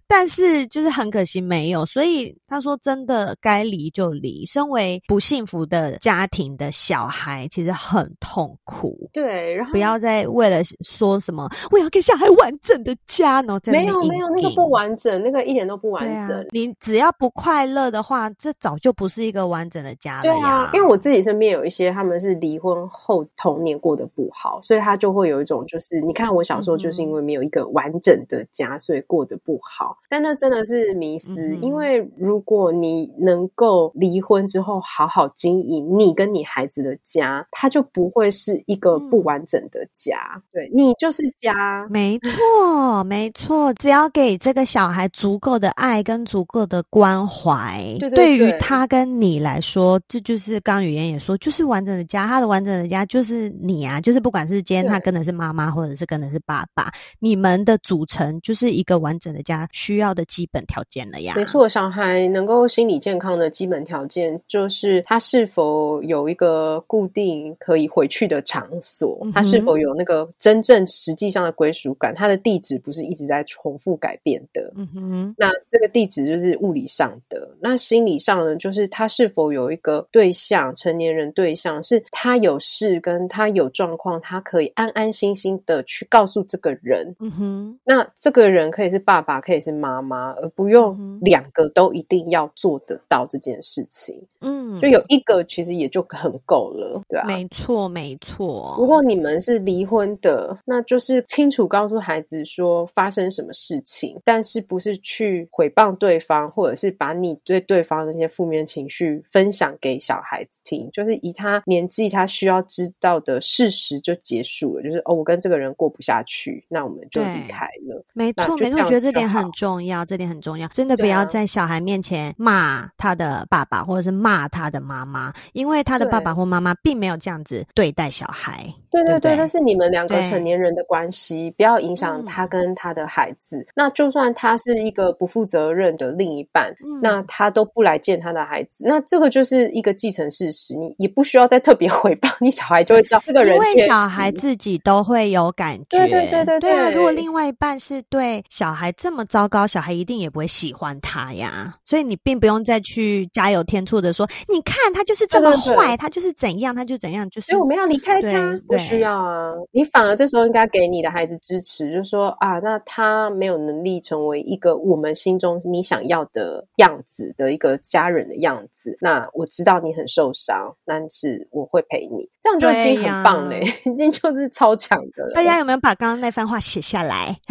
[0.08, 4.44] 但是就是很可惜没有，所以他说真的该离就离。
[4.48, 9.08] 身为不幸福的家庭的小孩，其实很痛苦。
[9.14, 16.36] 对，然后不要再为了说什么我要给小孩完整的家，然后在没有没有那个不完整，那个一点都不完整。
[16.36, 20.34] 啊、你只要不快乐的话，这早就不是一个完整的家了呀。
[20.34, 27.35] 对啊，因为我自己身边有一些他们是离婚后童年过得不好，所以他就会有一种就是，你看我小时候就是因为没有。
[27.36, 29.98] 有一个完整的家，所以过得不好。
[30.10, 40.18] 但那真的是迷思，嗯、因为如果你能够离婚之后好好经营你跟你孩子的家，他就不会是一个不完整的家。
[40.36, 43.74] 嗯、对，你就是家，没错，没错。
[43.74, 52.26] 只要给这个小孩足够的爱跟足够的关怀，对，对，对，对于他跟你来说，这就是刚语言也说，就是完整的家。
[52.26, 56.92] 他的完整的家就是你啊，就是不管是今天他跟的是妈妈，或者是跟的是爸爸。
[57.26, 61.34] 你们的组成就是一个完整的家需要的基本条件了呀。
[61.36, 74.72] 没错，小孩能够心理健康的基本条件就是他是否有一个固定可以回去的场所，嗯、他是否有那个真正实际上的归属感，他的地址不是一直在重复改变的。
[74.76, 87.15] 嗯哼，那这个地址就是物理上的，那心理上呢，就是他是否有一个对象，成年人对象，是他有事跟他有状况，他可以安安心心的去告诉这个人。
[87.20, 94.22] 嗯哼，那这个人可以是爸爸，可以是妈妈，而不用两个都一定要做得到这件事情。
[94.42, 98.76] 嗯，就有一个其实也就很够了，对啊，没错，没错。
[98.78, 114.84] 如果你们是离婚的，那就是清楚告诉孩子说发生什么事情，但是不是去诽谤对方，或者是把你对对方的那些负面情绪分享给小孩子听，就是以他年纪他需要知道的事实就结束了。
[114.84, 117.06] 就是哦，我跟这个人过不下去，那我们。
[117.12, 128.66] 就离开了，没错，没错，我觉得这点很重要，这点很重要，真的不要在小孩面前骂他的爸爸，或者是骂他的妈妈，因为他的爸爸或妈妈并没有这样子对待小孩。
[128.90, 133.66] 对对对，那是你们两个成年人的关系，不要影响他跟他的孩子。
[133.76, 146.00] 那就算他是一个不负责任的另一半，那他都不来见他的孩子，那这个就是一个既成事实，你也不需要再特别 回报，你小孩就会知道这个人，因为小孩自己都会有感觉。
[146.00, 146.85] 对对对对对。
[146.92, 151.76] 如果另外一半是对小孩这么糟糕，小孩一定也不会喜欢他呀。
[151.86, 157.48] 所以你并不用再去加油添醋的说，你看他就是这么坏，对对对，他就是怎样，他就怎样，就是。
[157.48, 159.54] 所以我们要离开他，不需要啊。
[159.72, 168.98] 你反而这时候应该给你的孩子支持，就是说啊，那他没有能力成为一个我们心中你想要的样子的一个家人的样子。
[169.00, 175.34] 那我知道你很受伤，但是我会陪你，这样就已经很棒嘞，已经就是超强的了。
[175.34, 177.34] 大家有没有把刚刚那番话写写下来，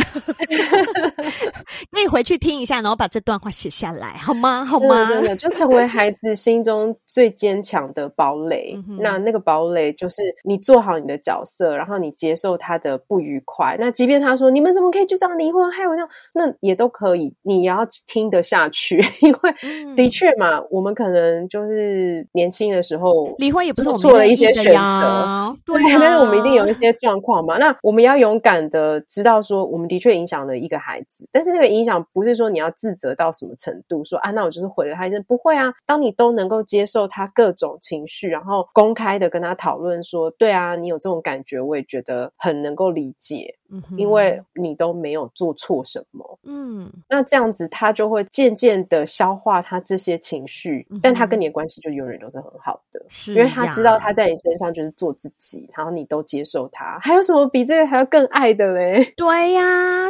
[1.91, 4.63] 可以回去听一下，然后把这段话写下来，好吗？
[4.63, 5.09] 好吗？
[5.39, 8.77] 就成为孩子心中最坚强的堡垒。
[8.87, 13.79] 嗯、那那个堡垒就是你做好你的角色，然后你接受他的不愉快。
[13.81, 19.55] 那即便他说你们怎么可以就这样离婚，还有那样，那也都可以，你也要听得下去， 因为
[19.97, 27.57] 的确嘛，嗯、我们可能就是年轻的时候离婚也不是我们做了一些选择，对，但是我们一定有一些状况嘛。
[27.57, 35.23] 那我们要勇敢的知道说，我们的确影响了一个孩子，但是那个影响不是说你要自责到什么程度，说啊，那我就是毁了他一生。
[35.29, 43.55] 不会啊，当你都能够接受他各种情绪，然后公开的跟他讨论说，对啊，你有这种感觉，我也觉得很能够理解。
[43.97, 59.05] 因为你都没有做错什么，嗯，那这样子他就会渐渐的消化他这些情绪，嗯、但他跟你的关系就永远都是很好的，是，因为他知道他在你身上就是做自己，然后你都接受他，还有什么比这个还要更爱的嘞？
[59.17, 59.63] 对呀，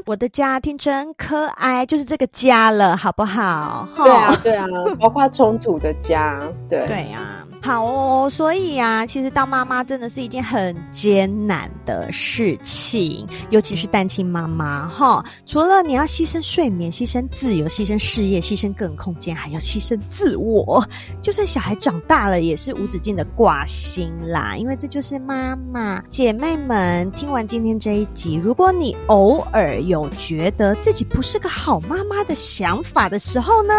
[0.07, 3.89] 我的家庭真可爱，就是这个家了，好不好？
[3.97, 4.67] 对啊，对啊，
[5.01, 7.47] 包括冲突的家，对，对呀。
[7.63, 15.25] 好哦，所以啊，其实当妈妈真的是一件很艰难的事情，尤其是单亲妈妈哈。
[15.47, 20.85] 除了你要牺牲睡眠、牺牲自由、牺牲事业、牺牲个人空间，还要牺牲自我。
[21.23, 24.57] 就算小孩长大了，也是无止境的挂心啦。
[24.57, 26.03] 因为这就是妈妈。
[26.11, 33.73] 姐妹们，听完今天这一集，如果你偶尔有觉得自己不是个好妈妈的想法的时候呢，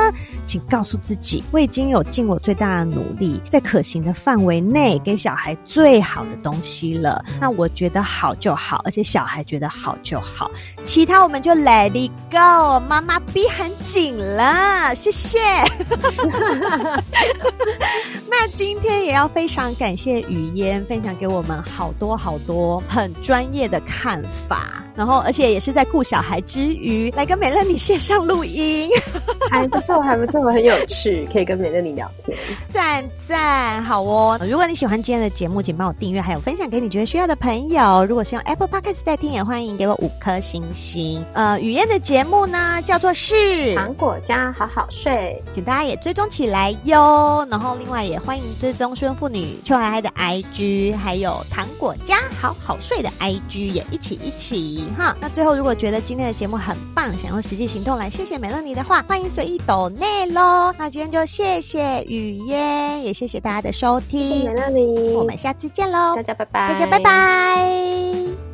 [0.45, 10.49] 请告诉自己，我已经有尽我最大的努力，在可行的范围内给小孩最好的东西了，那我觉得好就好，而且小孩觉得好就好，
[10.83, 12.79] 其他我们就 let it go。
[12.87, 15.39] 妈妈逼很紧了，谢谢。
[18.29, 28.89] 那今天也要非常感谢语嫣分享给我们好多好多很专业的看法，然后而且也是在顾小孩之余来跟美乐你线上录音，
[29.49, 32.37] 还不错，还不错，很有趣，可以跟美乐你聊天，
[32.69, 33.81] 赞赞。
[33.83, 34.39] 好哦！
[34.47, 38.05] 如果你喜欢今天的节目，请帮我订阅，还有分享给你觉得需要的朋友。
[38.05, 41.21] 如果是用 Apple Podcast 在听，也欢迎给我五颗星星。
[41.33, 47.45] 呃，雨嫣的节目呢，叫做是糖果家好好睡，请大家也追踪起来哟。
[47.51, 55.17] 然后另外也欢迎追踪失婚妇女邱海海的 IG，还有糖果家好好睡的 IG，也一起一起哈。
[55.19, 60.73] 那最后，如果觉得今天的节目很棒，想用实际行动来谢谢美乐妮的话，欢迎随意抖内喽。
[60.77, 63.65] 那今天就谢谢雨嫣，也谢谢大家。
[63.65, 68.44] 的收听，谢谢美乐妮，我们下次见喽，大家拜拜，大家拜拜。